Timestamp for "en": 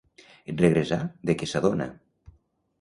0.53-0.57